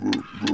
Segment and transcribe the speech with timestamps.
[0.00, 0.49] Bye.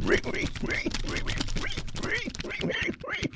[0.00, 3.35] Ring, ring, ring, ring, ring, ring, ring, ring, ring, ring.